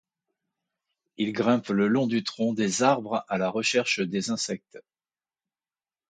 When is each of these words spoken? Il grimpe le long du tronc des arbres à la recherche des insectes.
Il 1.17 1.31
grimpe 1.31 1.67
le 1.69 1.87
long 1.87 2.07
du 2.07 2.23
tronc 2.23 2.53
des 2.55 2.81
arbres 2.81 3.23
à 3.29 3.37
la 3.37 3.49
recherche 3.51 3.99
des 3.99 4.31
insectes. 4.31 4.79